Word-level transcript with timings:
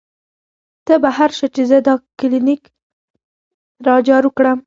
تۀ 0.85 0.93
بهر 1.03 1.29
شه 1.37 1.47
چې 1.55 1.61
زۀ 1.69 1.77
دا 1.87 1.93
کلینک 2.19 2.63
را 3.85 3.95
جارو 4.07 4.29
کړم" 4.37 4.57
ـ 4.59 4.59